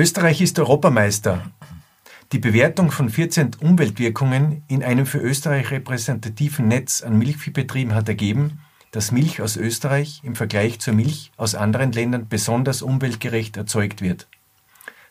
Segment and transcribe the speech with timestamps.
[0.00, 1.42] Österreich ist Europameister.
[2.32, 8.60] Die Bewertung von 14 Umweltwirkungen in einem für Österreich repräsentativen Netz an Milchviehbetrieben hat ergeben,
[8.92, 14.26] dass Milch aus Österreich im Vergleich zur Milch aus anderen Ländern besonders umweltgerecht erzeugt wird.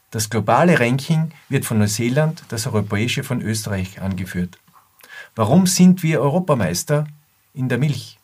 [0.10, 4.58] Das globale Ranking wird von Neuseeland, das europäische von Österreich angeführt.
[5.36, 7.06] Warum sind wir Europameister
[7.54, 8.19] in der Milch?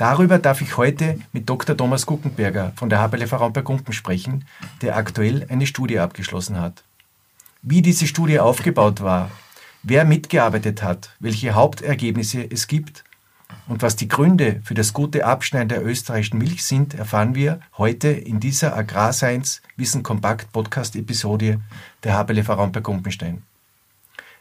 [0.00, 1.76] Darüber darf ich heute mit Dr.
[1.76, 4.46] Thomas Guckenberger von der HBLV Raumberg-Gumpen sprechen,
[4.80, 6.84] der aktuell eine Studie abgeschlossen hat.
[7.60, 9.30] Wie diese Studie aufgebaut war,
[9.82, 13.04] wer mitgearbeitet hat, welche Hauptergebnisse es gibt
[13.68, 18.08] und was die Gründe für das gute Abschneiden der österreichischen Milch sind, erfahren wir heute
[18.08, 21.60] in dieser Agrarscience Wissen Kompakt Podcast Episode
[22.04, 23.42] der HBLV Raumberg-Gumpenstein.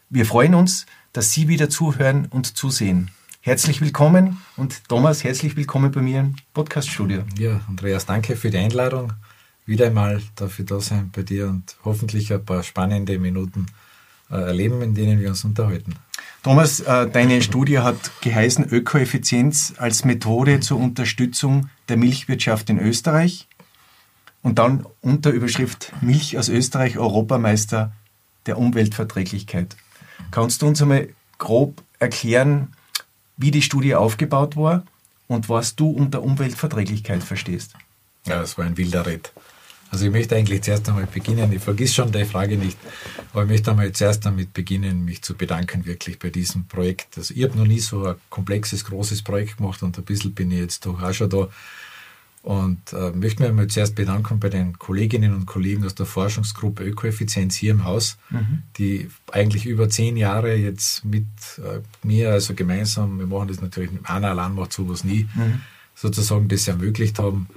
[0.09, 3.11] Wir freuen uns, dass Sie wieder zuhören und zusehen.
[3.41, 7.23] Herzlich willkommen und Thomas, herzlich willkommen bei mir im Podcaststudio.
[7.37, 9.13] Ja, Andreas, danke für die Einladung.
[9.65, 13.67] Wieder einmal dafür da sein bei dir und hoffentlich ein paar spannende Minuten
[14.29, 15.95] äh, erleben, in denen wir uns unterhalten.
[16.43, 23.47] Thomas, äh, deine Studie hat geheißen Ökoeffizienz als Methode zur Unterstützung der Milchwirtschaft in Österreich
[24.43, 27.93] und dann unter Überschrift Milch aus Österreich Europameister
[28.47, 29.77] der Umweltverträglichkeit.
[30.29, 32.73] Kannst du uns einmal grob erklären,
[33.39, 34.85] wie die Studie aufgebaut war
[35.27, 37.73] und was du unter Umweltverträglichkeit verstehst.
[38.27, 39.31] Ja, das war ein wilder Ritt.
[39.91, 42.77] Also ich möchte eigentlich zuerst einmal beginnen, ich vergiss schon die Frage nicht,
[43.33, 47.17] aber ich möchte einmal zuerst damit beginnen, mich zu bedanken wirklich bei diesem Projekt.
[47.17, 50.51] Also ich habe noch nie so ein komplexes, großes Projekt gemacht und ein bisschen bin
[50.51, 51.47] ich jetzt doch auch schon da
[52.41, 56.83] und äh, möchte mich einmal zuerst bedanken bei den Kolleginnen und Kollegen aus der Forschungsgruppe
[56.83, 58.63] Ökoeffizienz hier im Haus, mhm.
[58.77, 63.91] die eigentlich über zehn Jahre jetzt mit äh, mir, also gemeinsam, wir machen das natürlich,
[64.03, 65.61] einer allein macht sowas nie, mhm.
[65.95, 67.47] sozusagen das ermöglicht haben,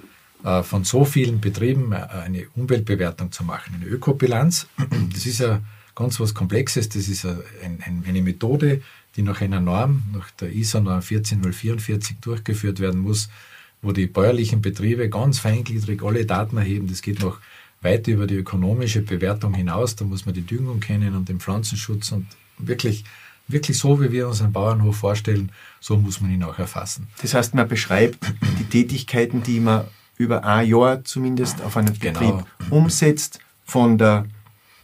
[0.45, 4.67] äh, von so vielen Betrieben äh, eine Umweltbewertung zu machen, eine Ökobilanz.
[5.13, 5.61] Das ist ja
[5.95, 8.83] ganz was Komplexes, das ist ein, ein, eine Methode,
[9.15, 13.29] die nach einer Norm, nach der ISO Norm 14044 durchgeführt werden muss,
[13.83, 16.87] wo die bäuerlichen Betriebe ganz feingliedrig alle Daten erheben.
[16.87, 17.39] Das geht noch
[17.83, 19.97] weit über die ökonomische Bewertung hinaus.
[19.97, 22.27] Da muss man die Düngung kennen und den Pflanzenschutz und
[22.59, 23.05] wirklich,
[23.49, 25.51] wirklich so, wie wir uns einen Bauernhof vorstellen,
[25.81, 27.09] so muss man ihn auch erfassen.
[27.21, 29.85] Das heißt, man beschreibt die Tätigkeiten, die man
[30.17, 32.45] über ein Jahr zumindest auf einem Betrieb genau.
[32.71, 34.27] umsetzt, von der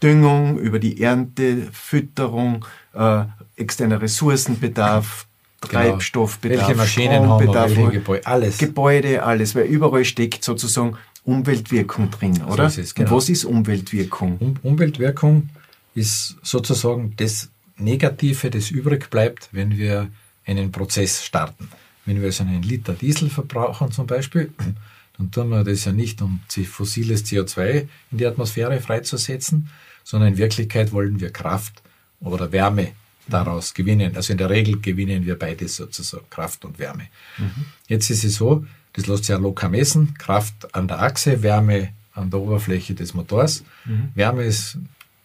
[0.02, 3.24] Düngung über die Ernte, Fütterung, äh,
[3.56, 5.27] externer Ressourcenbedarf,
[5.60, 5.72] Genau.
[5.72, 8.58] Treibstoffbedarf, welche Maschinen haben wir, welche Gebäude, alles.
[8.58, 12.70] Gebäude, alles, weil überall steckt sozusagen Umweltwirkung drin, oder?
[12.70, 13.10] So es, genau.
[13.10, 14.38] Und was ist Umweltwirkung?
[14.38, 15.50] Um, Umweltwirkung
[15.94, 20.08] ist sozusagen das Negative, das übrig bleibt, wenn wir
[20.46, 21.68] einen Prozess starten.
[22.06, 24.52] Wenn wir also einen Liter Diesel verbrauchen zum Beispiel,
[25.18, 29.70] dann tun wir das ja nicht, um fossiles CO2 in die Atmosphäre freizusetzen,
[30.04, 31.82] sondern in Wirklichkeit wollen wir Kraft
[32.20, 32.92] oder Wärme
[33.28, 34.16] daraus gewinnen.
[34.16, 37.08] Also in der Regel gewinnen wir beides sozusagen, Kraft und Wärme.
[37.38, 37.66] Mhm.
[37.86, 41.90] Jetzt ist es so, das lässt sich ja locker messen, Kraft an der Achse, Wärme
[42.14, 43.64] an der Oberfläche des Motors.
[43.84, 44.10] Mhm.
[44.14, 44.78] Wärme ist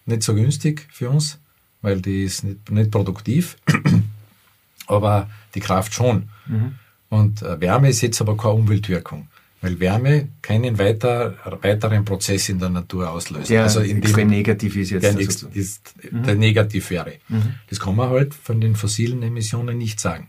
[0.06, 1.40] nicht so günstig für uns,
[1.81, 3.58] weil die ist nicht, nicht produktiv,
[4.88, 6.30] aber die Kraft schon.
[6.46, 6.75] Mhm.
[7.09, 9.28] Und äh, Wärme ist jetzt aber keine Umweltwirkung
[9.63, 13.50] weil Wärme keinen weiter, weiteren Prozess in der Natur auslöst.
[13.50, 15.03] Der also in extrem negativ ist jetzt.
[15.03, 16.24] Der, also ist, mhm.
[16.24, 17.13] der negativ wäre.
[17.29, 17.53] Mhm.
[17.69, 20.28] Das kann man halt von den fossilen Emissionen nicht sagen.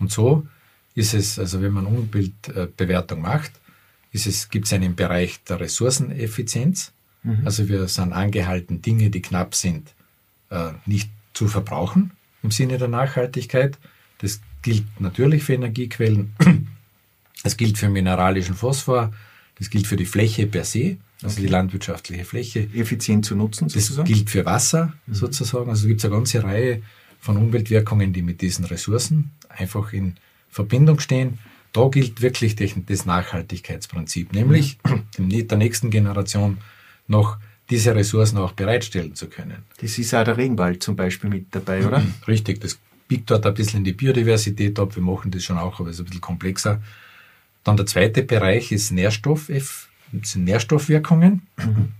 [0.00, 0.48] Und so
[0.96, 3.52] ist es, also wenn man Umweltbewertung macht,
[4.10, 6.92] ist es, gibt es einen Bereich der Ressourceneffizienz.
[7.22, 7.42] Mhm.
[7.44, 9.94] Also wir sind angehalten, Dinge, die knapp sind,
[10.50, 12.10] äh, nicht zu verbrauchen
[12.42, 13.78] im Sinne der Nachhaltigkeit.
[14.18, 16.34] Das gilt natürlich für Energiequellen,
[17.42, 19.12] das gilt für mineralischen Phosphor,
[19.58, 21.42] das gilt für die Fläche per se, also okay.
[21.42, 22.68] die landwirtschaftliche Fläche.
[22.74, 24.08] Effizient zu nutzen, sozusagen?
[24.08, 25.14] Das gilt für Wasser, mhm.
[25.14, 25.70] sozusagen.
[25.70, 26.82] Also gibt es eine ganze Reihe
[27.20, 30.16] von Umweltwirkungen, die mit diesen Ressourcen einfach in
[30.50, 31.38] Verbindung stehen.
[31.72, 34.78] Da gilt wirklich das Nachhaltigkeitsprinzip, nämlich
[35.18, 35.46] mhm.
[35.46, 36.58] der nächsten Generation
[37.06, 37.38] noch
[37.70, 39.62] diese Ressourcen auch bereitstellen zu können.
[39.80, 42.02] Das ist auch der Regenwald zum Beispiel mit dabei, oder?
[42.28, 42.78] Richtig, das
[43.08, 44.94] biegt dort ein bisschen in die Biodiversität ab.
[44.96, 46.82] Wir machen das schon auch, aber es ist ein bisschen komplexer.
[47.64, 51.42] Dann der zweite Bereich ist Nährstoff, sind Nährstoffwirkungen.
[51.56, 51.92] Mhm.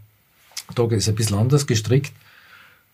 [0.75, 2.13] Da ist es ein bisschen anders gestrickt.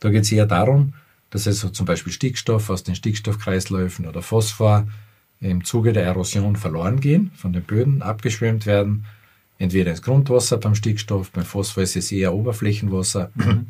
[0.00, 0.94] Da geht es eher darum,
[1.30, 4.86] dass also zum Beispiel Stickstoff aus den Stickstoffkreisläufen oder Phosphor
[5.40, 9.04] im Zuge der Erosion verloren gehen, von den Böden abgeschwemmt werden,
[9.58, 13.66] entweder ins Grundwasser beim Stickstoff, beim Phosphor ist es eher Oberflächenwasser mhm.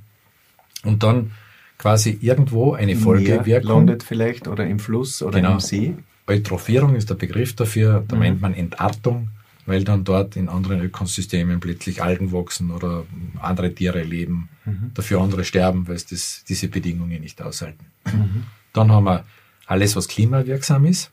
[0.84, 1.32] und dann
[1.76, 5.94] quasi irgendwo eine Folgewirkung landet vielleicht oder im Fluss oder genau, im See
[6.28, 8.20] Eutrophierung ist der Begriff dafür, da mhm.
[8.20, 9.30] meint man Entartung,
[9.66, 13.04] weil dann dort in anderen Ökosystemen plötzlich Algen wachsen oder
[13.40, 14.92] andere Tiere leben, mhm.
[14.94, 17.86] dafür andere sterben, weil sie das, diese Bedingungen nicht aushalten.
[18.06, 18.44] Mhm.
[18.72, 19.24] Dann haben wir
[19.66, 21.10] alles, was klimawirksam ist.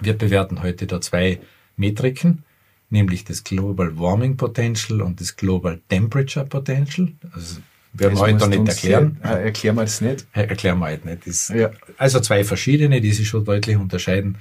[0.00, 1.40] Wir bewerten heute da zwei
[1.76, 2.44] Metriken,
[2.90, 7.12] nämlich das Global Warming Potential und das Global Temperature Potential.
[7.32, 7.60] Also
[7.98, 9.18] werden wir heute da nicht erklären.
[9.22, 10.26] Äh, erklären wir das nicht.
[10.32, 11.26] Erklären wir heute nicht.
[11.26, 11.70] Das, ja.
[11.96, 14.38] Also zwei verschiedene, die sich schon deutlich unterscheiden.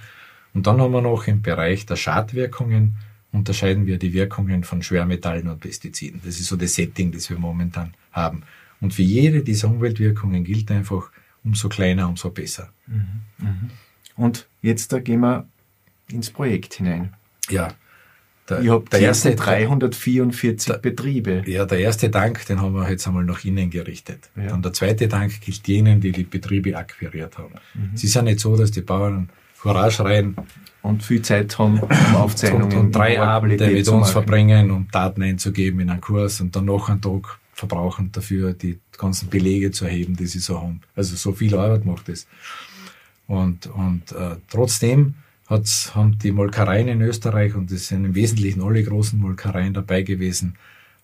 [0.53, 2.95] Und dann haben wir noch im Bereich der Schadwirkungen
[3.35, 6.21] unterscheiden wir die Wirkungen von Schwermetallen und Pestiziden.
[6.23, 8.43] Das ist so das Setting, das wir momentan haben.
[8.81, 11.11] Und für jede dieser Umweltwirkungen gilt einfach,
[11.43, 12.69] umso kleiner, umso besser.
[12.87, 13.21] Mhm.
[13.37, 13.69] Mhm.
[14.15, 15.47] Und jetzt da gehen wir
[16.07, 17.13] ins Projekt hinein.
[17.49, 17.73] Ja.
[18.49, 21.43] Der, ich habe erste 344 der, Betriebe.
[21.47, 24.29] Ja, der erste Dank, den haben wir jetzt einmal nach innen gerichtet.
[24.35, 24.47] Ja.
[24.47, 27.55] Dann der zweite Dank gilt jenen, die die Betriebe akquiriert haben.
[27.73, 27.91] Mhm.
[27.95, 29.29] Es ist ja nicht so, dass die Bauern
[29.63, 30.35] Hurra schreien.
[30.83, 35.23] Und viel Zeit haben, um Aufzeichnungen und, und drei Abende mit uns verbringen, um Daten
[35.23, 39.85] einzugeben in einen Kurs und dann noch einen Tag verbrauchen dafür, die ganzen Belege zu
[39.85, 40.81] erheben, die sie so haben.
[40.95, 42.27] Also so viel Arbeit macht es.
[43.27, 45.15] Und, und äh, trotzdem
[45.47, 50.01] hat's, haben die Molkereien in Österreich, und das sind im Wesentlichen alle großen Molkereien dabei
[50.01, 50.55] gewesen,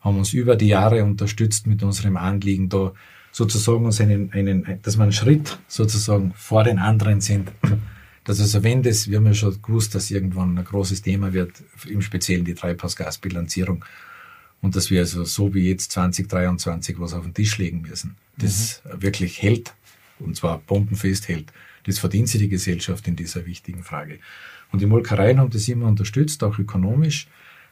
[0.02, 2.92] haben uns über die Jahre unterstützt mit unserem Anliegen, da
[3.32, 7.52] sozusagen uns einen, einen, dass wir einen Schritt sozusagen vor den anderen sind
[8.24, 11.52] dass also wenn das, wir haben ja schon gewusst, dass irgendwann ein großes Thema wird,
[11.88, 13.84] im Speziellen die Treibhausgasbilanzierung,
[14.62, 18.84] und dass wir also so wie jetzt 2023 was auf den Tisch legen müssen, das
[18.86, 19.02] mhm.
[19.02, 19.74] wirklich hält,
[20.20, 21.52] und zwar bombenfest hält.
[21.86, 24.20] Das verdient sich die Gesellschaft in dieser wichtigen Frage.
[24.72, 27.28] Und die Molkereien haben das immer unterstützt, auch ökonomisch,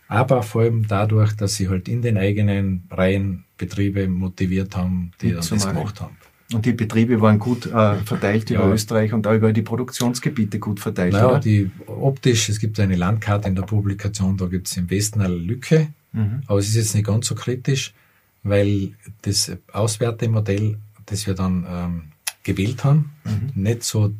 [0.07, 5.31] aber vor allem dadurch, dass sie halt in den eigenen Reihen Betriebe motiviert haben, die
[5.31, 6.17] dann das gemacht haben.
[6.51, 8.73] Und die Betriebe waren gut äh, verteilt über ja.
[8.73, 11.13] Österreich und auch über die Produktionsgebiete gut verteilt.
[11.13, 11.39] Naja, oder?
[11.39, 15.35] die optisch, es gibt eine Landkarte in der Publikation, da gibt es im Westen eine
[15.35, 16.41] Lücke, mhm.
[16.47, 17.93] aber es ist jetzt nicht ganz so kritisch,
[18.41, 22.01] weil das Auswertemodell, das wir dann ähm,
[22.43, 23.61] gewählt haben, mhm.
[23.61, 24.13] nicht so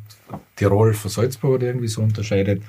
[0.56, 2.62] Tirol von Salzburg oder irgendwie so unterscheidet,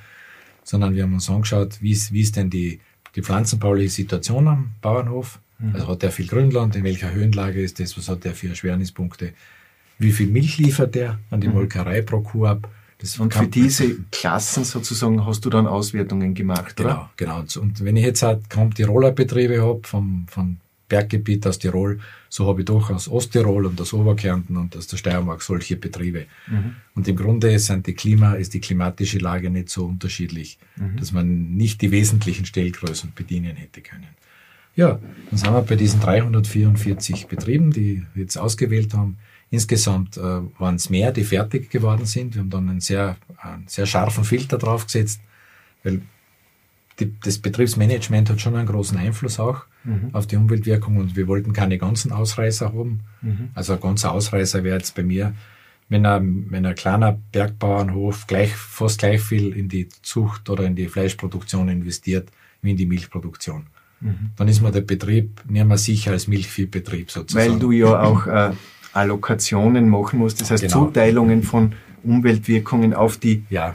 [0.64, 2.80] sondern wir haben uns angeschaut, wie ist, wie ist denn die,
[3.16, 5.76] die pflanzenbauliche Situation am Bauernhof Mhm.
[5.76, 9.34] Also hat er viel Grünland, in welcher Höhenlage ist das, was hat er für Erschwernispunkte,
[10.00, 11.56] wie viel Milch liefert er an die mhm.
[11.56, 12.68] Molkerei pro Kuh ab.
[12.98, 17.10] Das und für diese Klassen sozusagen hast du dann Auswertungen gemacht, genau, oder?
[17.18, 17.62] Genau, genau.
[17.62, 20.58] Und wenn ich jetzt halt kaum Tiroler Betriebe habe, vom, vom
[20.92, 24.98] Berggebiet aus Tirol, so habe ich doch aus Osttirol und aus Oberkärnten und aus der
[24.98, 26.26] Steiermark solche Betriebe.
[26.48, 26.76] Mhm.
[26.96, 30.98] Und im Grunde sind die Klima, ist die klimatische Lage nicht so unterschiedlich, mhm.
[30.98, 34.10] dass man nicht die wesentlichen Stellgrößen bedienen hätte können.
[34.76, 35.00] Ja,
[35.30, 39.18] dann sind wir bei diesen 344 Betrieben, die wir jetzt ausgewählt haben.
[39.50, 42.36] Insgesamt äh, waren es mehr, die fertig geworden sind.
[42.36, 45.22] Wir haben dann einen sehr, einen sehr scharfen Filter draufgesetzt,
[45.84, 46.02] weil
[47.02, 50.10] die, das Betriebsmanagement hat schon einen großen Einfluss auch mhm.
[50.14, 53.02] auf die Umweltwirkung und wir wollten keine ganzen Ausreißer haben.
[53.22, 53.50] Mhm.
[53.54, 55.34] Also ein ganzer Ausreißer wäre jetzt bei mir,
[55.90, 60.76] wenn ein, wenn ein kleiner Bergbauernhof gleich, fast gleich viel in die Zucht oder in
[60.76, 62.30] die Fleischproduktion investiert
[62.62, 63.66] wie in die Milchproduktion.
[64.00, 64.32] Mhm.
[64.38, 67.54] Dann ist mir der Betrieb nicht mehr sicher als Milchviehbetrieb sozusagen.
[67.54, 68.52] Weil du ja auch äh,
[68.94, 70.86] Allokationen machen musst, das heißt genau.
[70.86, 71.74] Zuteilungen von
[72.04, 73.74] Umweltwirkungen auf die ja.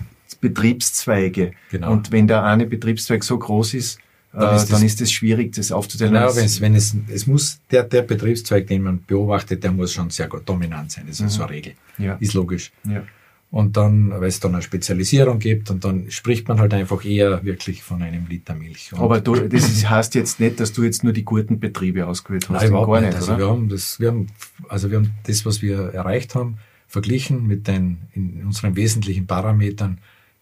[0.48, 1.52] Betriebszweige.
[1.70, 1.92] Genau.
[1.92, 3.98] Und wenn der eine Betriebszweig so groß ist,
[4.32, 6.12] dann, ist, dann ist es schwierig, das aufzuteilen.
[6.12, 10.28] Genau, wenn es, es muss, der, der Betriebszweig, den man beobachtet, der muss schon sehr
[10.28, 11.04] dominant sein.
[11.06, 11.28] Das ist mhm.
[11.30, 11.72] so eine Regel.
[11.96, 12.16] Ja.
[12.20, 12.70] Ist logisch.
[12.84, 13.02] Ja
[13.50, 17.44] und dann, weil es dann eine Spezialisierung gibt und dann spricht man halt einfach eher
[17.44, 18.92] wirklich von einem Liter Milch.
[18.92, 22.06] Und Aber du, das ist, heißt jetzt nicht, dass du jetzt nur die guten Betriebe
[22.06, 22.60] ausgewählt hast.
[22.60, 23.14] Nein, überhaupt gar nicht.
[23.14, 24.26] also wir haben das, wir haben,
[24.68, 29.98] also wir haben das, was wir erreicht haben, verglichen mit den, in unseren wesentlichen Parametern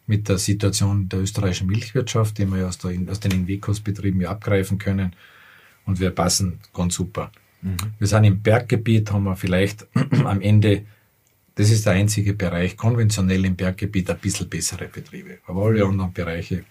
[0.06, 4.30] mit der Situation der österreichischen Milchwirtschaft, die wir ja aus, der, aus den Invecos-Betrieben ja
[4.30, 5.14] abgreifen können.
[5.86, 7.30] Und wir passen ganz super.
[7.62, 7.76] Mhm.
[7.98, 9.86] Wir sind im Berggebiet, haben wir vielleicht
[10.24, 10.84] am Ende
[11.56, 15.38] das ist der einzige Bereich, konventionell im Berggebiet ein bisschen bessere Betriebe.
[15.46, 16.64] Aber alle anderen Bereiche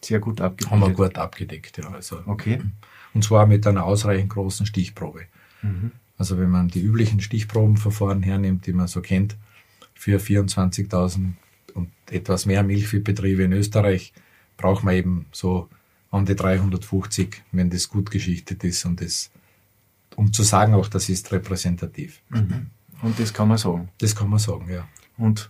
[0.00, 0.70] sehr gut abgedeckt.
[0.70, 1.90] Haben wir gut abgedeckt, ja.
[1.90, 2.60] Also, okay.
[3.14, 5.22] Und zwar mit einer ausreichend großen Stichprobe.
[5.62, 5.90] Mhm.
[6.16, 9.36] Also wenn man die üblichen Stichprobenverfahren hernimmt, die man so kennt,
[9.94, 11.32] für 24.000
[11.74, 14.12] und etwas mehr Milchviehbetriebe in Österreich,
[14.56, 15.68] braucht man eben so
[16.10, 19.30] an die 350, wenn das gut geschichtet ist und das,
[20.16, 22.20] um zu sagen auch, das ist repräsentativ.
[22.30, 22.66] Mhm.
[23.02, 23.88] Und das kann man sagen.
[23.98, 24.88] Das kann man sagen, ja.
[25.16, 25.48] Und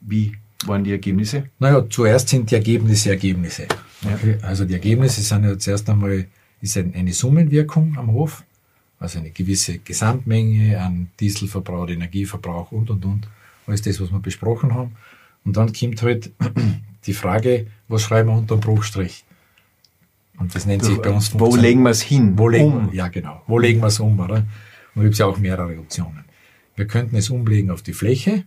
[0.00, 1.50] wie waren die Ergebnisse?
[1.58, 3.66] Naja, zuerst sind die Ergebnisse Ergebnisse.
[4.02, 4.38] Okay.
[4.42, 6.26] Also die Ergebnisse sind ja zuerst einmal
[6.60, 8.44] ist eine Summenwirkung am Hof,
[8.98, 13.28] also eine gewisse Gesamtmenge an Dieselverbrauch, Energieverbrauch und und und.
[13.66, 14.92] Alles das, was wir besprochen haben.
[15.44, 16.32] Und dann kommt halt
[17.06, 19.24] die Frage, was schreiben wir unter dem Bruchstrich?
[20.38, 22.38] Und das nennt sich bei uns Wo legen wir es hin?
[22.38, 22.92] Wo legen, um.
[22.92, 23.42] Ja, genau.
[23.46, 24.46] Wo legen wir es um, oder?
[24.94, 26.24] Und gibt es ja auch mehrere Optionen.
[26.76, 28.44] Wir könnten es umlegen auf die Fläche.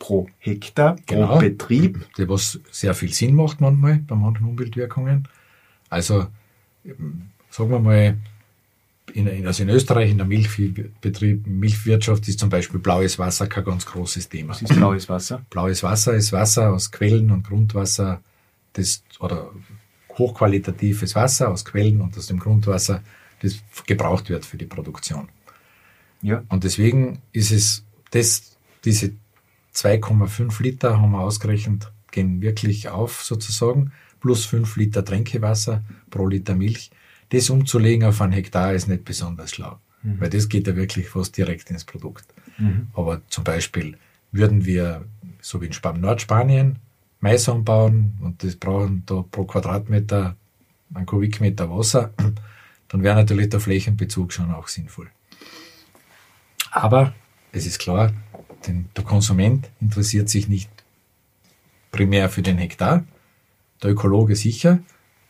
[0.00, 2.04] Pro Hektar, genau, pro Betrieb.
[2.18, 5.28] Was sehr viel Sinn macht manchmal bei manchen Umweltwirkungen.
[5.88, 6.26] Also,
[7.48, 8.16] sagen wir mal,
[9.14, 13.86] in, also in Österreich in der Milchbetrieb, Milchwirtschaft ist zum Beispiel blaues Wasser kein ganz
[13.86, 14.50] großes Thema.
[14.50, 15.46] Was ist blaues Wasser?
[15.50, 18.20] Blaues Wasser ist Wasser aus Quellen und Grundwasser,
[18.72, 19.50] das, oder
[20.18, 23.02] hochqualitatives Wasser aus Quellen und aus dem Grundwasser,
[23.40, 25.28] das gebraucht wird für die Produktion.
[26.20, 26.42] Ja.
[26.48, 29.12] Und deswegen ist es, das, diese
[29.76, 36.56] 2,5 Liter haben wir ausgerechnet, gehen wirklich auf sozusagen, plus 5 Liter Tränkewasser pro Liter
[36.56, 36.90] Milch.
[37.30, 40.20] Das umzulegen auf ein Hektar ist nicht besonders schlau, mhm.
[40.20, 42.26] weil das geht ja wirklich fast direkt ins Produkt.
[42.58, 42.88] Mhm.
[42.94, 43.96] Aber zum Beispiel
[44.32, 45.04] würden wir,
[45.40, 46.78] so wie in Span Nordspanien,
[47.20, 50.36] Mais anbauen und das brauchen da pro Quadratmeter
[50.92, 52.12] ein Kubikmeter Wasser,
[52.88, 55.08] dann wäre natürlich der Flächenbezug schon auch sinnvoll.
[56.70, 57.14] Aber
[57.52, 58.12] es ist klar,
[58.66, 60.70] denn der Konsument interessiert sich nicht
[61.92, 63.04] primär für den Hektar,
[63.82, 64.80] der Ökologe sicher,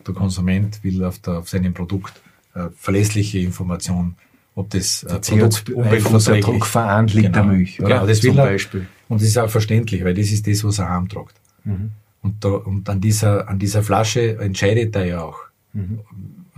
[0.06, 2.20] der Konsument will auf, der, auf seinem Produkt
[2.54, 4.14] äh, verlässliche Information,
[4.54, 7.32] ob das äh, Produkt umweltverträglich verhandelt genau.
[7.32, 7.80] der Milch.
[7.80, 7.88] Oder?
[7.88, 8.86] Genau, das will er, Beispiel.
[9.08, 11.34] Und das ist auch verständlich, weil das ist das, was er heimtragt.
[11.64, 11.90] Mhm.
[12.22, 15.38] Und, da, und an, dieser, an dieser Flasche entscheidet er ja auch,
[15.72, 16.00] mhm.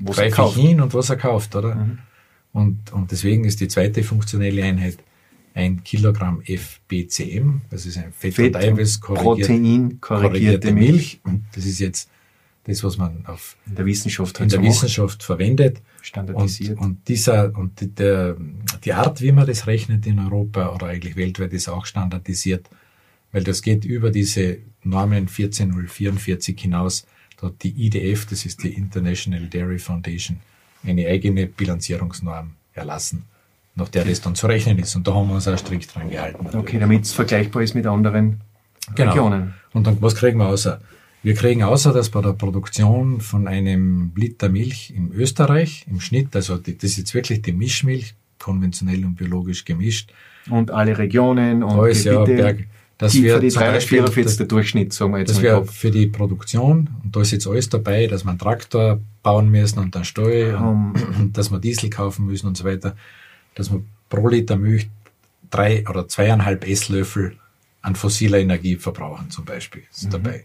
[0.04, 1.74] greife ich hin und was er kauft, oder?
[1.74, 1.98] Mhm.
[2.52, 4.98] Und, und deswegen ist die zweite funktionelle Einheit
[5.54, 11.20] ein Kilogramm FBCM, das ist ein Fett, Fett und Eiweiß korrigiert, korrigierte Milch.
[11.24, 11.40] Milch.
[11.54, 12.10] Das ist jetzt
[12.66, 15.80] das, was man auf in der Wissenschaft, in der Wissenschaft verwendet.
[16.02, 16.78] Standardisiert.
[16.78, 18.36] Und, und dieser, und die, der,
[18.84, 22.68] die Art, wie man das rechnet in Europa oder eigentlich weltweit, ist auch standardisiert,
[23.32, 27.06] weil das geht über diese Normen 14044 hinaus.
[27.40, 30.40] Dort die IDF, das ist die International Dairy Foundation,
[30.84, 33.24] eine eigene Bilanzierungsnorm erlassen,
[33.76, 34.96] nach der das dann zu rechnen ist.
[34.96, 36.44] Und da haben wir uns auch strikt dran gehalten.
[36.44, 36.66] Natürlich.
[36.66, 38.40] Okay, damit es vergleichbar ist mit anderen
[38.94, 39.12] genau.
[39.12, 39.54] Regionen.
[39.72, 40.80] Und dann, was kriegen wir außer?
[41.26, 46.36] Wir kriegen außer, dass bei der Produktion von einem Liter Milch in Österreich im Schnitt,
[46.36, 50.12] also das ist jetzt wirklich die Mischmilch, konventionell und biologisch gemischt.
[50.50, 55.14] Und alle Regionen und alles, ja, Berg, dass die, wir die 344 der Durchschnitt, sagen
[55.14, 58.30] wir jetzt Das wäre für die Produktion, und da ist jetzt alles dabei, dass wir
[58.30, 62.56] einen Traktor bauen müssen und einen Stall um, und, dass wir Diesel kaufen müssen und
[62.56, 62.94] so weiter,
[63.56, 64.88] dass wir pro Liter Milch
[65.50, 67.36] drei oder zweieinhalb Esslöffel
[67.82, 69.82] an fossiler Energie verbrauchen zum Beispiel.
[69.90, 70.10] Ist mhm.
[70.10, 70.44] dabei.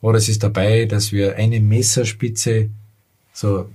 [0.00, 2.70] Oder es ist dabei, dass wir eine Messerspitze,
[3.32, 3.68] so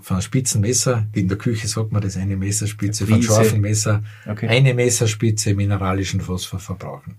[0.00, 4.02] von einem spitzen Messer, in der Küche sagt man das, eine Messerspitze von scharfen Messer,
[4.26, 4.48] okay.
[4.48, 7.14] eine Messerspitze mineralischen Phosphor verbrauchen.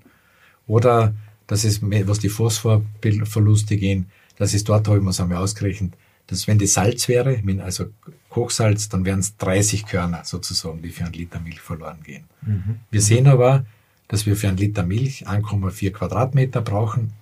[0.68, 1.14] Oder
[1.48, 5.94] das ist, was die Phosphorverluste gehen, das ist dort, habe ich mir es einmal ausgerechnet,
[6.28, 7.86] dass wenn das Salz wäre, also
[8.30, 12.26] Kochsalz, dann wären es 30 Körner sozusagen, die für einen Liter Milch verloren gehen.
[12.42, 12.80] Mhm.
[12.92, 13.66] Wir sehen aber,
[14.10, 17.14] dass wir für einen Liter Milch 1,4 Quadratmeter brauchen,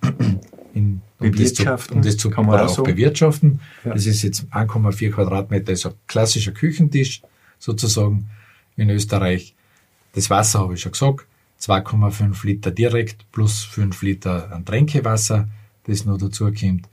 [0.74, 2.82] in, um, das zu, um das zu kann man auch so.
[2.82, 3.60] bewirtschaften.
[3.84, 3.94] Ja.
[3.94, 7.22] Das ist jetzt 1,4 Quadratmeter, ist ein klassischer Küchentisch
[7.58, 8.28] sozusagen
[8.76, 9.54] in Österreich.
[10.12, 11.26] Das Wasser habe ich schon gesagt,
[11.60, 15.48] 2,5 Liter direkt plus 5 Liter an Tränkewasser,
[15.84, 16.88] das noch dazu kommt.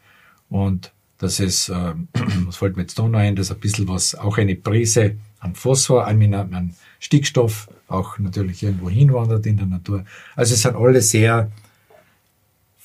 [0.49, 1.93] Und das ist, äh,
[2.45, 5.55] was fällt mir jetzt da noch ein, dass ein bisschen was, auch eine Prise an
[5.55, 10.05] Phosphor, an, an Stickstoff auch natürlich irgendwo hinwandert in der Natur.
[10.35, 11.51] Also es sind alle sehr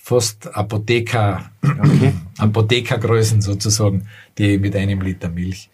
[0.09, 2.15] fast Apotheker, okay.
[2.39, 4.07] Apothekergrößen sozusagen,
[4.39, 5.69] die mit einem Liter Milch,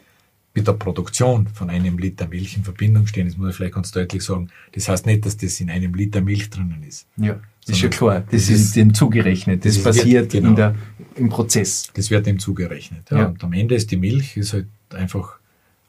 [0.55, 3.29] mit der Produktion von einem Liter Milch in Verbindung stehen.
[3.29, 4.49] Das muss ich vielleicht ganz deutlich sagen.
[4.73, 7.07] Das heißt nicht, dass das in einem Liter Milch drinnen ist.
[7.17, 8.21] Ja, das ist ja klar.
[8.23, 9.65] Das, das ist dem zugerechnet.
[9.65, 10.75] Das, das passiert wird, genau, in der,
[11.15, 11.93] im Prozess.
[11.95, 13.09] Das wird dem zugerechnet.
[13.13, 13.19] Ja.
[13.19, 13.27] ja.
[13.27, 15.39] Und am Ende ist die Milch ist halt einfach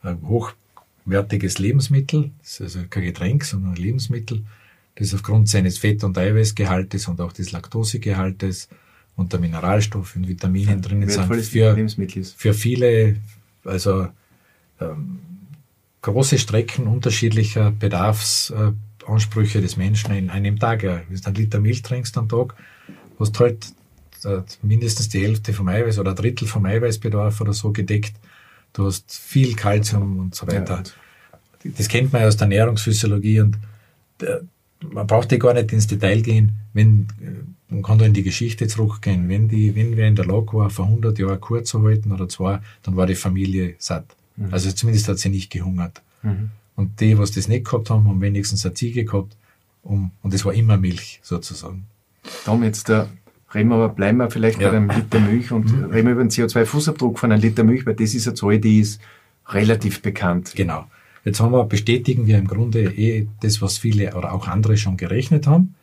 [0.03, 2.29] ein hochwertiges Lebensmittel.
[2.43, 4.43] Das ist also kein Getränk, sondern ein Lebensmittel
[4.95, 8.69] das aufgrund seines Fett- und Eiweißgehaltes und auch des Laktosegehaltes
[9.15, 13.17] und der Mineralstoffe und Vitaminen ja, drinnen sind für, für viele,
[13.63, 14.07] also
[14.79, 15.19] ähm,
[16.01, 20.83] große Strecken unterschiedlicher Bedarfsansprüche des Menschen in einem Tag.
[20.83, 22.55] Ja, wenn du einen Liter Milch trinkst am Tag,
[23.19, 23.65] hast du halt
[24.23, 28.13] äh, mindestens die Hälfte vom Eiweiß oder ein Drittel vom Eiweißbedarf oder so gedeckt.
[28.73, 30.83] Du hast viel Kalzium und so weiter.
[31.63, 31.71] Ja.
[31.77, 33.57] Das kennt man ja aus der Ernährungsphysiologie und
[34.21, 34.39] äh,
[34.81, 38.23] man braucht ja gar nicht ins Detail gehen, wenn, äh, man kann da in die
[38.23, 39.29] Geschichte zurückgehen.
[39.29, 42.27] Wenn, die, wenn wir in der Lage waren, vor 100 Jahren kurz zu halten oder
[42.29, 44.05] zwei, dann war die Familie satt.
[44.35, 44.53] Mhm.
[44.53, 46.01] Also zumindest hat sie nicht gehungert.
[46.23, 46.51] Mhm.
[46.75, 49.35] Und die, was das nicht gehabt haben, haben wenigstens eine Ziege gehabt.
[49.83, 51.85] Um, und es war immer Milch, sozusagen.
[52.43, 53.07] Da haben jetzt der
[53.55, 54.69] reden wir aber, bleiben wir vielleicht ja.
[54.69, 55.85] bei einem Liter Milch und mhm.
[55.85, 58.81] reden wir über den CO2-Fußabdruck von einem Liter Milch, weil das ist eine Zahl, die
[58.81, 59.01] ist
[59.47, 60.53] relativ bekannt.
[60.55, 60.85] Genau.
[61.25, 64.95] Jetzt haben wir, bestätigen wir im Grunde eh das, was viele oder auch andere schon
[64.95, 65.75] gerechnet haben.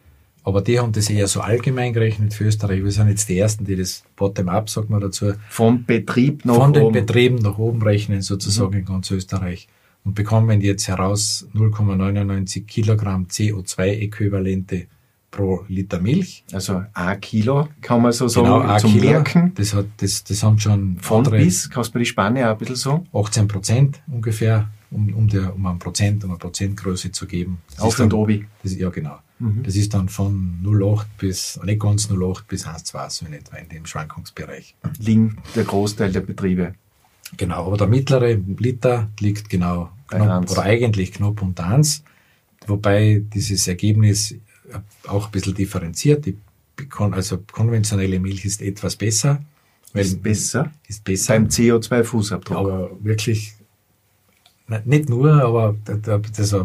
[0.45, 2.83] Aber die haben das eher so allgemein gerechnet für Österreich.
[2.83, 5.35] Wir sind jetzt die Ersten, die das Bottom-up, sagt man dazu.
[5.49, 6.93] Vom Betrieb nach Von den oben.
[6.93, 8.79] Betrieben nach oben rechnen, sozusagen mhm.
[8.79, 9.69] in ganz Österreich.
[10.05, 14.87] Und bekommen jetzt heraus 0,99 Kilogramm CO2-Äquivalente
[15.31, 16.45] pro Liter Milch.
[16.53, 19.11] Also ein Kilo, kann man so sagen, genau, zum Kilo.
[19.11, 19.53] Merken.
[19.55, 22.59] Das, hat, das, das haben schon Von bis, kannst du bei die Spanne auch ein
[22.59, 23.05] bisschen so?
[23.13, 27.59] 18 Prozent ungefähr, um, um, der, um ein Prozent, um eine Prozentgröße zu geben.
[27.71, 28.47] Das Auf und.
[28.63, 29.19] Das, ja, genau.
[29.39, 29.63] Mhm.
[29.65, 33.69] Das ist dann von 0,8 bis, nicht ganz 0,8 bis 1,2, so in etwa in
[33.69, 34.77] dem Schwankungsbereich.
[34.99, 36.75] Liegen der Großteil der Betriebe.
[37.37, 42.05] Genau, aber der mittlere Liter liegt genau knapp, oder eigentlich knapp unter 1,
[42.67, 44.35] wobei dieses Ergebnis
[45.07, 46.27] auch ein bisschen differenziert.
[46.99, 49.43] Also konventionelle Milch ist etwas besser.
[49.95, 50.73] ist besser?
[50.89, 51.35] Ist besser.
[51.35, 52.57] Beim CO2-Fußabdruck.
[52.57, 53.55] Aber wirklich,
[54.85, 56.57] nicht nur, aber das,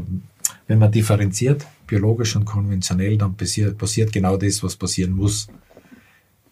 [0.68, 5.48] wenn man differenziert, biologisch und konventionell, dann passiert, passiert genau das, was passieren muss.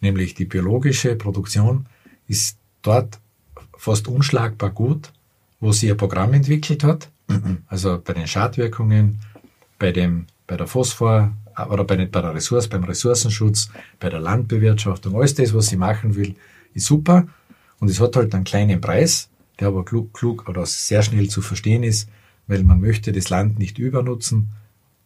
[0.01, 1.85] Nämlich die biologische Produktion
[2.27, 3.19] ist dort
[3.77, 5.11] fast unschlagbar gut,
[5.59, 7.09] wo sie ein Programm entwickelt hat.
[7.67, 9.19] Also bei den Schadwirkungen,
[9.79, 11.31] bei dem, bei der Phosphor,
[11.69, 16.15] oder bei, bei der Ressource, beim Ressourcenschutz, bei der Landbewirtschaftung, alles das, was sie machen
[16.15, 16.35] will,
[16.73, 17.27] ist super.
[17.79, 21.41] Und es hat halt einen kleinen Preis, der aber klug, klug oder sehr schnell zu
[21.41, 22.09] verstehen ist,
[22.47, 24.49] weil man möchte das Land nicht übernutzen,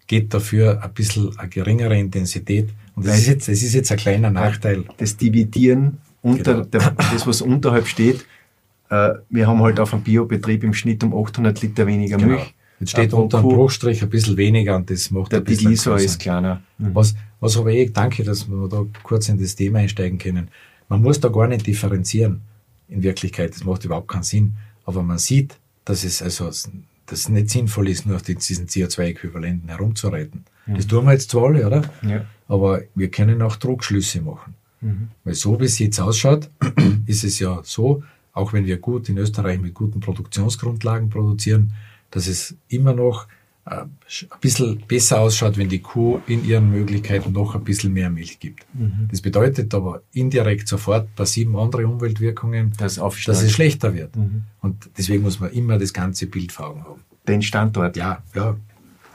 [0.08, 2.70] geht dafür ein bisschen eine geringere Intensität.
[2.96, 4.84] Und das, ist jetzt, das ist jetzt ein kleiner Nachteil.
[4.98, 6.65] Das Dividieren unter genau.
[6.65, 8.25] der, das, was unterhalb steht,
[8.89, 12.32] äh, wir haben halt auf einem Biobetrieb im Schnitt um 800 Liter weniger genau.
[12.32, 12.53] Milch.
[12.79, 16.20] Jetzt steht unter dem Bruchstrich ein bisschen weniger und das macht der ein bisschen ist
[16.20, 16.62] kleiner.
[16.77, 16.96] Mhm.
[16.96, 20.48] Was, was aber eh, danke, dass wir da kurz in das Thema einsteigen können.
[20.88, 22.41] Man muss da gar nicht differenzieren
[22.89, 23.52] in Wirklichkeit.
[23.56, 24.56] Das macht überhaupt keinen Sinn.
[24.86, 26.52] Aber man sieht, dass es also
[27.10, 30.45] dass es nicht sinnvoll ist, nur auf diesen CO2-Äquivalenten herumzureiten.
[30.67, 30.75] Mhm.
[30.75, 31.82] Das tun wir jetzt zwar alle, oder?
[32.04, 32.25] Ja.
[32.47, 34.54] Aber wir können auch Druckschlüsse machen.
[34.82, 35.10] Mhm.
[35.23, 36.49] Weil so wie es jetzt ausschaut,
[37.08, 41.73] ist es ja so, auch wenn wir gut in Österreich mit guten Produktionsgrundlagen produzieren,
[42.12, 43.28] dass es immer noch
[43.69, 43.89] ein
[44.41, 48.65] bisschen besser ausschaut, wenn die Kuh in ihren Möglichkeiten noch ein bisschen mehr Milch gibt.
[48.73, 49.08] Mhm.
[49.12, 54.15] Das bedeutet aber indirekt sofort bei sieben andere Umweltwirkungen, das dass es schlechter wird.
[54.15, 54.43] Mhm.
[54.62, 57.01] Und deswegen muss man immer das ganze Bild vor Augen haben.
[57.27, 57.95] Den Standort.
[57.95, 58.55] Ja, ja.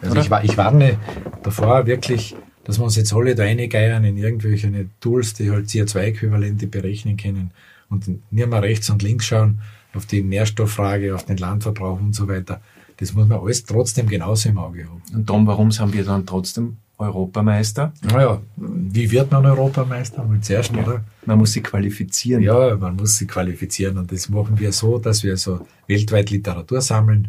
[0.00, 0.98] Also ich, ich warne
[1.42, 6.66] davor wirklich, dass wir uns jetzt alle da reingeiern in irgendwelche Tools, die halt CO2-Äquivalente
[6.66, 7.50] berechnen können
[7.88, 9.60] und nicht mehr rechts und links schauen
[9.94, 12.60] auf die Nährstofffrage, auf den Landverbrauch und so weiter.
[12.96, 15.02] Das muss man alles trotzdem genauso im Auge haben.
[15.12, 17.92] Und dann, warum sind wir dann trotzdem Europameister?
[18.02, 20.24] Naja, wie wird man Europameister?
[20.24, 21.04] Mal zuerst, ja, oder?
[21.26, 22.42] Man muss sich qualifizieren.
[22.42, 23.98] Ja, man muss sich qualifizieren.
[23.98, 27.28] Und das machen wir so, dass wir so weltweit Literatur sammeln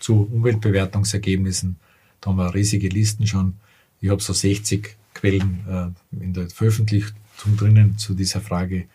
[0.00, 1.76] zu Umweltbewertungsergebnissen.
[2.20, 3.54] Da haben wir riesige Listen schon.
[4.00, 8.86] Ich habe so 60 Quellen äh, in der Veröffentlichung drinnen zu dieser Frage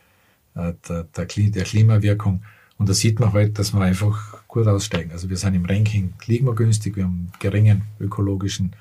[0.55, 2.41] äh, der, der, der Klimawirkung.
[2.77, 5.11] Und da sieht man halt, dass wir einfach gut aussteigen.
[5.11, 8.73] Also wir sind im Ranking, liegen wir günstig, wir haben geringen ökologischen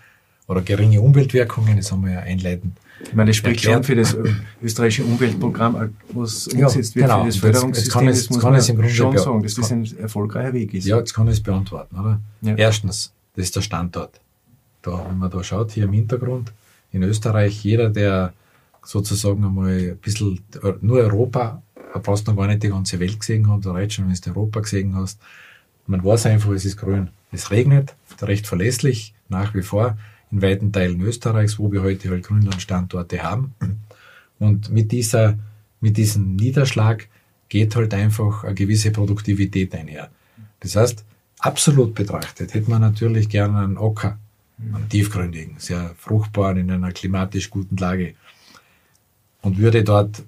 [0.48, 2.76] oder geringe Umweltwirkungen, das haben wir ja einleitend.
[3.02, 4.16] Ich meine, das spricht schon für das
[4.62, 7.24] österreichische Umweltprogramm, was umgesetzt ja, genau.
[7.24, 7.84] wird für das Förderungssystem.
[7.84, 10.86] Jetzt kann es, das muss man schon sagen, dass das ein erfolgreicher Weg ist.
[10.86, 12.20] Ja, jetzt kann ich es beantworten, oder?
[12.42, 12.54] Ja.
[12.54, 14.20] Erstens, das ist der Standort.
[14.82, 16.52] Da, wenn man da schaut, hier im Hintergrund,
[16.92, 18.32] in Österreich, jeder, der
[18.82, 20.40] sozusagen einmal ein bisschen
[20.80, 21.60] nur Europa
[21.96, 24.14] da brauchst du noch gar nicht die ganze Welt gesehen haben, da reicht schon, wenn
[24.14, 25.18] du Europa gesehen hast.
[25.86, 27.08] Man weiß einfach, es ist grün.
[27.32, 29.96] Es regnet, recht verlässlich, nach wie vor,
[30.30, 33.54] in weiten Teilen Österreichs, wo wir heute halt Grünlandstandorte haben.
[34.38, 35.38] Und mit dieser,
[35.80, 37.08] mit diesem Niederschlag
[37.48, 40.10] geht halt einfach eine gewisse Produktivität einher.
[40.60, 41.02] Das heißt,
[41.38, 44.18] absolut betrachtet hätte man natürlich gerne einen Ocker,
[44.58, 48.14] einen tiefgründigen, sehr fruchtbaren, in einer klimatisch guten Lage
[49.40, 50.22] und würde dort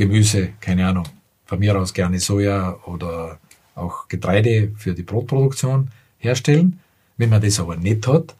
[0.00, 1.04] Gemüse, keine Ahnung,
[1.44, 3.38] von mir aus gerne Soja oder
[3.74, 6.80] auch Getreide für die Brotproduktion herstellen.
[7.18, 8.34] Wenn man das aber nicht hat,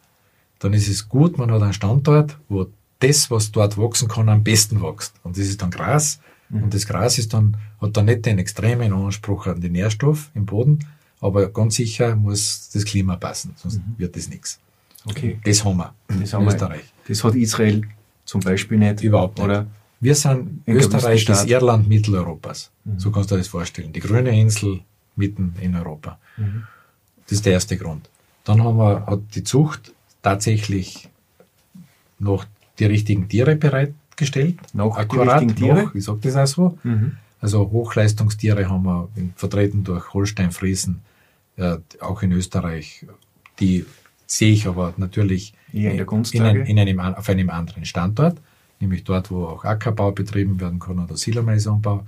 [0.58, 2.66] dann ist es gut, man hat einen Standort, wo
[2.98, 5.12] das, was dort wachsen kann, am besten wächst.
[5.22, 6.20] Und das ist dann Gras.
[6.48, 6.62] Mhm.
[6.62, 10.46] Und das Gras ist dann, hat dann nicht den extremen Anspruch an den Nährstoff im
[10.46, 10.78] Boden,
[11.20, 13.96] aber ganz sicher muss das Klima passen, sonst mhm.
[13.98, 14.58] wird das nichts.
[15.04, 15.38] Okay.
[15.44, 16.84] Das haben wir das in Österreich.
[17.04, 17.14] Wir.
[17.14, 17.82] Das hat Israel
[18.24, 19.02] zum Beispiel nicht.
[19.02, 19.44] Überhaupt nicht.
[19.44, 19.66] Oder?
[20.00, 22.70] Wir sind, in Österreich ist Irland Mitteleuropas.
[22.84, 22.98] Mhm.
[22.98, 23.92] So kannst du dir das vorstellen.
[23.92, 24.80] Die grüne Insel
[25.16, 26.18] mitten in Europa.
[26.36, 26.64] Mhm.
[27.24, 28.08] Das ist der erste Grund.
[28.44, 31.08] Dann haben wir, hat die Zucht tatsächlich
[32.18, 32.46] noch
[32.78, 34.58] die richtigen Tiere bereit aufgestellt.
[34.74, 35.82] Noch die akkurat, richtigen Tiere?
[35.84, 36.78] noch, ich sage das auch so.
[36.82, 37.16] Mhm.
[37.40, 41.00] Also Hochleistungstiere haben wir vertreten durch Holstein Friesen,
[41.56, 43.06] äh, auch in Österreich.
[43.60, 43.86] Die
[44.26, 48.36] sehe ich aber natürlich in in, in einem, auf einem anderen Standort,
[48.80, 52.06] nämlich dort, wo auch Ackerbau betrieben werden kann oder Sillermaisanbau.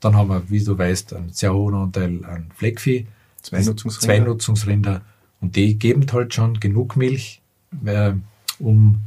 [0.00, 3.06] Dann haben wir, wie du weißt, einen sehr hohen Anteil an Fleckvieh,
[3.42, 4.16] Zweinutzungsrinder.
[4.16, 5.02] Zweinutzungsrinder
[5.40, 7.40] und die geben halt schon genug Milch,
[7.84, 8.12] äh,
[8.58, 9.00] um,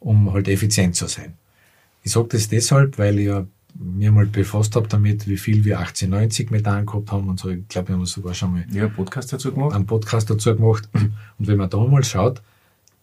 [0.00, 1.34] um halt effizient zu sein.
[2.02, 5.78] Ich sage das deshalb, weil ich ja mir mal befasst habe damit, wie viel wir
[5.78, 7.50] 1890 Methan gehabt haben und so.
[7.50, 9.74] Ich glaube, wir haben sogar schon mal Ja, Podcast dazu gemacht.
[9.74, 10.88] einen Podcast dazu gemacht.
[10.92, 12.42] Und wenn man da mal schaut,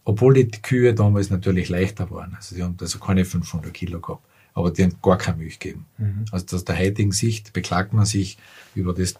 [0.08, 4.22] obwohl die Kühe damals natürlich leichter waren, also die haben also keine 500 Kilo gehabt,
[4.54, 5.84] aber die haben gar keine Milch gegeben.
[6.32, 8.38] Also aus der heutigen Sicht beklagt man sich
[8.74, 9.16] über das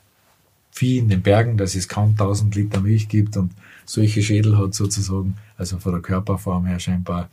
[0.70, 3.52] Vieh in den Bergen, dass es kaum 1000 Liter Milch gibt und
[3.84, 7.28] solche Schädel hat sozusagen, also von der Körperform her scheinbar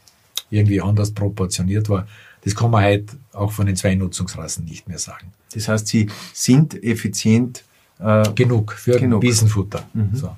[0.49, 2.07] irgendwie anders proportioniert war.
[2.41, 5.31] Das kann man heute auch von den zwei Nutzungsrassen nicht mehr sagen.
[5.53, 7.63] Das heißt, sie sind effizient.
[7.99, 9.21] Äh, Genug für Genug.
[9.21, 9.87] Wiesenfutter.
[10.11, 10.35] So.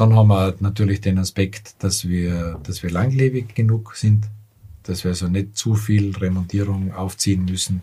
[0.00, 4.24] Dann haben wir natürlich den Aspekt, dass wir, dass wir langlebig genug sind,
[4.84, 7.82] dass wir also nicht zu viel Remontierung aufziehen müssen.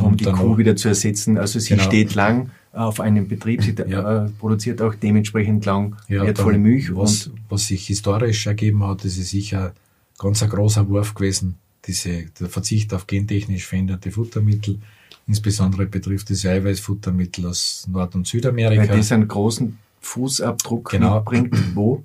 [0.00, 1.36] um die dann Kuh wieder zu ersetzen.
[1.36, 1.82] Also sie Genau.
[1.82, 4.24] steht lang auf einem Betrieb, sie Ja.
[4.24, 8.82] äh, produziert auch dementsprechend lang Ja, wertvolle dann, Milch Was, und was sich historisch ergeben
[8.86, 9.74] hat, das ist sicher
[10.18, 11.58] ganz ein großer Wurf gewesen.
[11.86, 14.78] Diese, der Verzicht auf gentechnisch veränderte Futtermittel,
[15.26, 18.96] insbesondere betrifft es Eiweißfuttermittel aus Nord- und weil Südamerika.
[18.96, 21.16] das einen großen Fußabdruck Genau.
[21.16, 21.74] mitbringt.
[21.74, 22.04] Wo?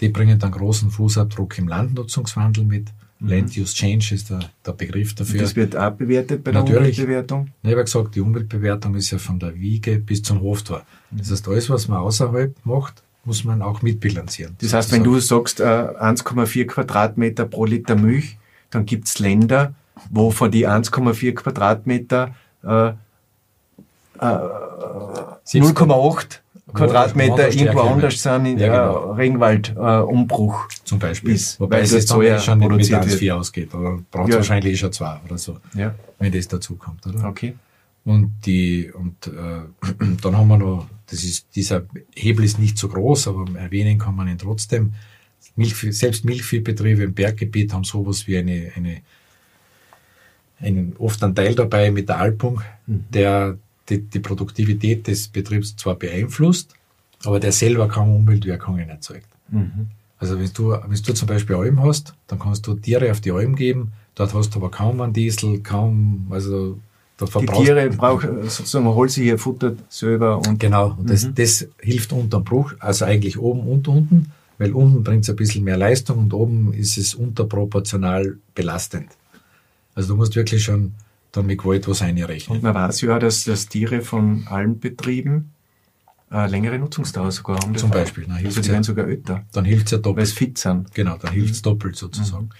[0.00, 2.88] Die bringen einen großen Fußabdruck im Landnutzungswandel mit.
[3.20, 5.40] Land Use Change ist der, der Begriff dafür.
[5.40, 6.98] Das wird auch bewertet bei der Natürlich.
[6.98, 7.50] Umweltbewertung.
[7.62, 10.82] Ich habe ja gesagt, die Umweltbewertung ist ja von der Wiege bis zum Hoftor.
[11.12, 14.56] Das heißt, alles, was man außerhalb macht, muss man auch mitbilanzieren.
[14.60, 18.38] Das heißt, wenn du sagst, äh, 1,4 Quadratmeter pro Liter Milch,
[18.70, 19.74] dann gibt's Länder,
[20.10, 22.92] wo von die 1,4 Quadratmeter äh,
[24.18, 25.58] du?
[25.58, 26.41] 0,8
[26.74, 29.12] Quadratmeter irgendwo stärker anders sind in Ja, ja, genau.
[29.12, 30.68] Regenwaldumbruch.
[30.84, 31.34] zum Beispiel.
[31.34, 33.20] ist, Wobei es jetzt Soja eh schon nicht mit produziert wird.
[33.20, 33.74] 1,4 ausgeht.
[33.74, 34.36] Aber braucht Ja.
[34.36, 37.24] wahrscheinlich eh schon zwei oder so, ja, wenn das dazu kommt, oder?
[37.28, 37.54] okay.
[38.04, 39.30] Und die, und äh,
[40.22, 41.82] dann haben wir noch, das ist, dieser
[42.16, 44.94] Hebel ist nicht so groß, aber erwähnen kann man ihn trotzdem.
[45.54, 49.02] Milchvieh, selbst Milchviehbetriebe im Berggebiet haben sowas wie eine, eine,
[50.60, 53.56] einen, oft einen Teil dabei mit der Alpung, der
[53.88, 56.74] die, die Produktivität des Betriebs zwar beeinflusst,
[57.24, 59.28] aber der selber kaum Umweltwirkungen erzeugt.
[59.48, 59.88] Mhm.
[60.18, 63.32] Also wenn du, wenn du zum Beispiel Alm hast, dann kannst du Tiere auf die
[63.32, 66.78] Alm geben, dort hast du aber kaum einen Diesel, kaum, also
[67.16, 71.28] da Die verbrauchst Tiere brauchen sozusagen, holt sich ihr Futter selber und Genau, und das,
[71.34, 75.64] das hilft unterm Bruch, also eigentlich oben und unten, weil unten bringt es ein bisschen
[75.64, 79.08] mehr Leistung und oben ist es unterproportional belastend.
[79.94, 80.94] Also du musst wirklich schon
[81.32, 82.58] dann mit Gewalt was einrechnen.
[82.58, 85.52] Und man weiß ja, dass, dass Tiere von allen Betrieben
[86.30, 87.74] äh, längere Nutzungsdauer sogar haben.
[87.76, 88.72] Zum Beispiel, na, Also die ja.
[88.74, 90.26] werden sogar älter, Dann hilft es ja weil doppelt.
[90.28, 90.94] sie fit sind.
[90.94, 92.50] Genau, dann hilft es doppelt sozusagen.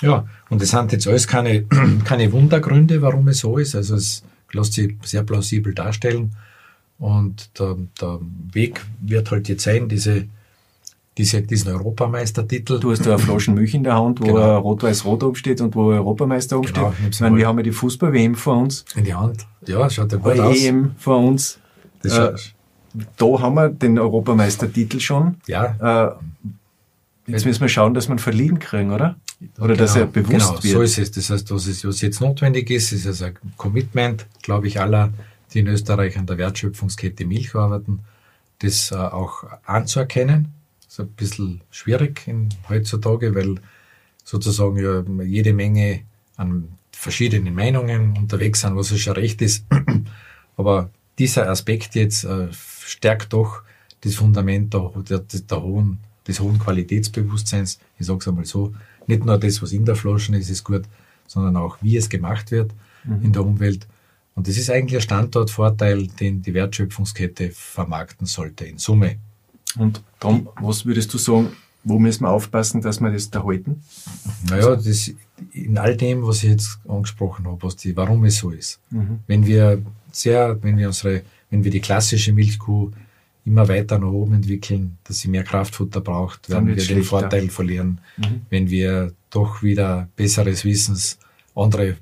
[0.00, 1.64] Ja, und es sind jetzt alles keine,
[2.04, 3.74] keine Wundergründe, warum es so ist.
[3.74, 6.32] Also es lässt sich sehr plausibel darstellen.
[6.98, 8.18] Und der, der
[8.52, 10.26] Weg wird halt jetzt sein, diese,
[11.20, 12.80] diese, diesen Europameistertitel.
[12.80, 14.58] Du hast da eine Flasche Milch in der Hand, wo Genau.
[14.60, 17.00] Rot-Weiß-Rot oben steht und wo Europameister oben Genau, steht.
[17.02, 19.46] nimm's Ich meine, wir haben ja die Fußball-WM vor uns, in die Hand.
[19.66, 20.56] Ja, schaut ja gut eine aus.
[20.64, 21.58] EM vor uns.
[22.02, 22.32] Das Äh,
[23.18, 25.36] Da haben wir den Europameistertitel schon.
[25.46, 25.76] ja,
[26.08, 29.16] Äh, jetzt müssen wir schauen, dass wir ihn verliehen kriegen, oder?
[29.60, 30.72] Oder dass er bewusst genau, wird.
[30.74, 31.10] so ist es.
[31.12, 35.10] Das heißt, was, ist, was jetzt notwendig ist, ist also ein Commitment, glaube ich, aller,
[35.52, 38.00] die in Österreich an der Wertschöpfungskette Milch arbeiten,
[38.60, 40.48] das äh, auch anzuerkennen.
[40.90, 43.60] Das ist ein bisschen schwierig in, heutzutage, weil
[44.24, 46.00] sozusagen ja jede Menge
[46.36, 49.64] an verschiedenen Meinungen unterwegs sind, was ja schon recht ist.
[50.56, 53.62] Aber dieser Aspekt jetzt äh, stärkt doch
[54.00, 57.78] das Fundament der, der, der hohen, des hohen Qualitätsbewusstseins.
[57.96, 58.74] Ich sage es einmal so,
[59.06, 60.82] nicht nur das, was in der Flasche ist, ist gut,
[61.28, 62.72] sondern auch, wie es gemacht wird
[63.22, 63.86] in der Umwelt.
[64.34, 69.18] Und das ist eigentlich ein Standortvorteil, den die Wertschöpfungskette vermarkten sollte, in Summe.
[69.78, 71.48] Und darum, was würdest du sagen,
[71.84, 73.82] wo müssen wir aufpassen, dass wir das da halten?
[74.48, 75.12] Naja, das,
[75.52, 78.80] in all dem, was ich jetzt angesprochen habe, was die, warum es so ist.
[79.26, 79.80] Wenn wir
[80.12, 82.90] sehr, wenn wir unsere, wenn wir die klassische Milchkuh
[83.46, 87.04] immer weiter nach oben entwickeln, dass sie mehr Kraftfutter braucht, Dann werden wir den schlechter.
[87.08, 87.98] Vorteil verlieren.
[88.50, 91.18] Wenn wir doch wieder besseres Wissens
[91.54, 91.96] andere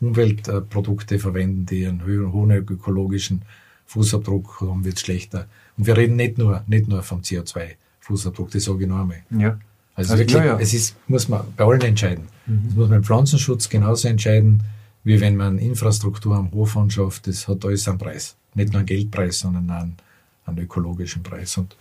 [0.00, 3.42] Umweltprodukte verwenden, die einen hö- hohen ökologischen
[3.86, 5.46] Fußabdruck haben, wird es schlechter.
[5.76, 9.22] Und wir reden nicht nur, nicht nur vom CO2-Fußabdruck, das sage ich noch einmal.
[9.30, 9.58] Ja.
[9.94, 10.58] Also, also wirklich, ja, ja.
[10.58, 12.28] es ist, muss man bei allen entscheiden.
[12.46, 12.62] Mhm.
[12.66, 14.62] Das muss man im Pflanzenschutz genauso entscheiden,
[15.04, 17.26] wie wenn man Infrastruktur am Hof anschafft.
[17.26, 18.36] Das hat alles einen Preis.
[18.54, 19.96] Nicht nur einen Geldpreis, sondern einen,
[20.44, 21.56] einen ökologischen Preis.
[21.56, 21.76] Und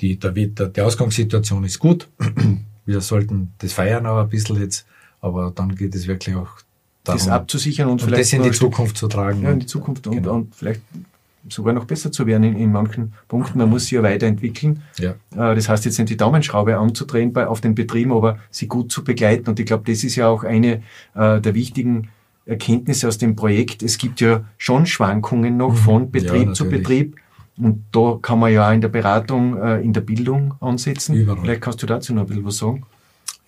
[0.00, 2.08] die, der, der, die Ausgangssituation ist gut.
[2.86, 4.86] Wir sollten das feiern auch ein bisschen jetzt,
[5.20, 6.48] aber dann geht es wirklich auch
[7.04, 9.42] darum, das abzusichern und, und vielleicht das in die Zukunft zu tragen.
[9.42, 10.34] Ja, in die Zukunft und, genau.
[10.36, 10.80] und vielleicht
[11.48, 13.58] sogar noch besser zu werden in, in manchen Punkten.
[13.58, 14.82] Man muss sie ja weiterentwickeln.
[14.98, 15.10] Ja.
[15.32, 18.92] Äh, das heißt jetzt nicht die Daumenschraube anzudrehen bei, auf den Betrieben, aber sie gut
[18.92, 19.48] zu begleiten.
[19.48, 20.82] Und ich glaube, das ist ja auch eine
[21.14, 22.08] äh, der wichtigen
[22.44, 23.82] Erkenntnisse aus dem Projekt.
[23.82, 25.76] Es gibt ja schon Schwankungen noch mhm.
[25.76, 27.16] von Betrieb ja, zu Betrieb.
[27.56, 31.16] Und da kann man ja auch in der Beratung, äh, in der Bildung ansetzen.
[31.16, 31.40] Überall.
[31.42, 32.84] Vielleicht kannst du dazu noch ein bisschen was sagen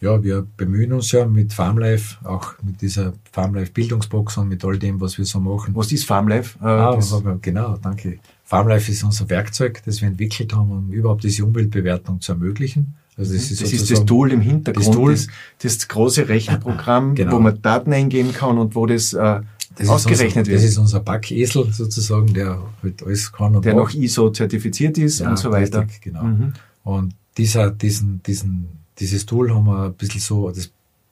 [0.00, 4.78] ja, wir bemühen uns ja mit FarmLife, auch mit dieser FarmLife Bildungsbox und mit all
[4.78, 5.74] dem, was wir so machen.
[5.74, 6.58] Was ist FarmLife?
[6.62, 6.98] Äh, ah,
[7.42, 8.18] genau, danke.
[8.44, 12.94] FarmLife ist unser Werkzeug, das wir entwickelt haben, um überhaupt diese Umweltbewertung zu ermöglichen.
[13.16, 13.52] Also das, mhm.
[13.52, 15.26] ist, das ist das Tool im Hintergrund, das, Tool, das,
[15.62, 17.32] das große Rechenprogramm, genau.
[17.32, 19.40] wo man Daten eingeben kann und wo das, äh,
[19.76, 20.62] das ausgerechnet unser, wird.
[20.62, 25.20] Das ist unser Backesel sozusagen, der halt alles kann und Der noch ISO zertifiziert ist
[25.20, 25.82] ja, und so weiter.
[25.82, 26.24] Richtig, genau.
[26.24, 26.54] Mhm.
[26.84, 30.70] Und dieser, diesen, diesen dieses Tool haben wir ein bisschen so, das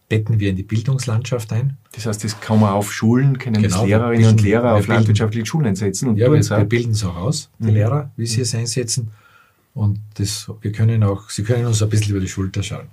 [0.09, 1.77] betten wir in die Bildungslandschaft ein.
[1.93, 4.87] Das heißt, das kann man auf Schulen, können genau, das Lehrerinnen bilden, und Lehrer auf
[4.87, 6.09] landwirtschaftlichen Schulen einsetzen.
[6.09, 7.75] Und ja, wir, wir bilden es auch aus, die mhm.
[7.75, 9.11] Lehrer, wie sie es einsetzen.
[9.75, 12.87] Und das, wir können auch, sie können uns ein bisschen über die Schulter schauen.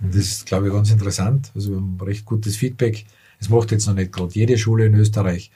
[0.00, 1.50] Und das ist, glaube ich, ganz interessant.
[1.54, 3.04] Also wir haben recht gutes Feedback.
[3.40, 5.50] Es macht jetzt noch nicht gerade jede Schule in Österreich,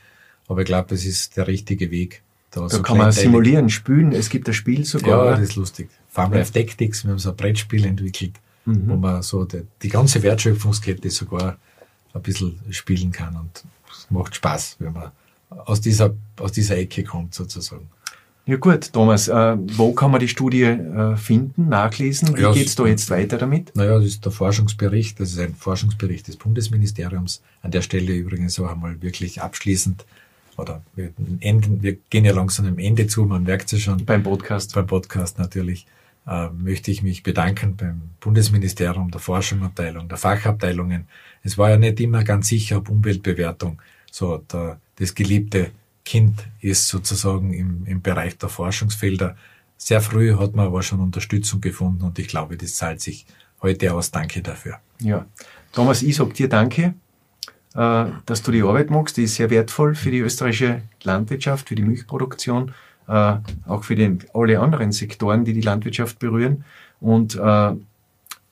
[0.48, 2.22] aber ich glaube, das ist der richtige Weg.
[2.50, 4.12] Da, da so kann man simulieren, spülen.
[4.12, 5.26] Es gibt ein Spiel sogar.
[5.26, 5.88] Ja, das ist lustig.
[6.08, 8.34] Farm Life Tactics, wir haben so ein Brettspiel entwickelt
[8.68, 8.88] mhm.
[8.88, 11.56] wo man so die, die, ganze Wertschöpfungskette sogar
[12.12, 13.34] ein bisschen spielen kann.
[13.36, 15.10] Und es macht Spaß, wenn man
[15.50, 17.88] aus dieser, aus dieser Ecke kommt, sozusagen.
[18.46, 22.34] Ja gut, Thomas, äh, wo kann man die Studie äh, finden, nachlesen?
[22.34, 23.76] Wie ja, geht's da jetzt weiter damit?
[23.76, 27.42] Naja, das ist der Forschungsbericht, das ist ein Forschungsbericht des Bundesministeriums.
[27.60, 30.06] An der Stelle übrigens auch einmal wirklich abschließend,
[30.56, 34.04] oder wir, enden, wir gehen ja langsam am Ende zu, man merkt es schon.
[34.06, 34.74] Beim Podcast.
[34.74, 35.86] Beim Podcast natürlich
[36.28, 41.08] äh, möchte ich mich bedanken beim Bundesministerium, der Forschungsabteilung, der Fachabteilungen.
[41.42, 45.70] Es war ja nicht immer ganz sicher, ob Umweltbewertung so der, das geliebte
[46.04, 49.36] Kind ist sozusagen im, im Bereich der Forschungsfelder.
[49.76, 53.26] Sehr früh hat man aber schon Unterstützung gefunden und ich glaube, das zahlt sich
[53.62, 54.10] heute aus.
[54.10, 54.80] Danke dafür.
[55.00, 55.26] Ja,
[55.72, 56.94] Thomas, ich sage dir danke,
[57.74, 59.16] äh, dass du die Arbeit machst.
[59.16, 62.74] Die ist sehr wertvoll für die österreichische Landwirtschaft, für die Milchproduktion
[63.08, 63.34] äh,
[63.66, 66.64] auch für den, alle anderen Sektoren, die die Landwirtschaft berühren.
[67.00, 67.72] Und äh,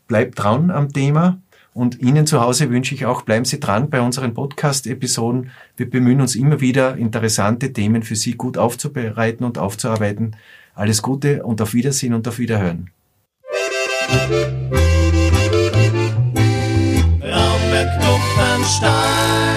[0.09, 1.39] bleibt dran am Thema.
[1.75, 5.51] Und Ihnen zu Hause wünsche ich auch, bleiben Sie dran bei unseren Podcast-Episoden.
[5.77, 10.37] Wir bemühen uns immer wieder, interessante Themen für Sie gut aufzubereiten und aufzuarbeiten.
[10.75, 12.91] Alles Gute und auf Wiedersehen und auf Wiederhören.
[17.21, 19.56] Raumberg Kuppenstein